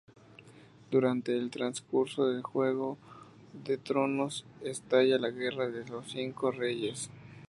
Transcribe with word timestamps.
Durante 0.89 1.37
el 1.37 1.51
transcurso 1.51 2.25
de 2.25 2.41
"Juego 2.41 2.97
de 3.63 3.77
tronos" 3.77 4.45
estalla 4.61 5.19
la 5.19 5.29
Guerra 5.29 5.69
de 5.69 5.85
los 5.87 6.11
Cinco 6.11 6.49
Reyes. 6.49 7.11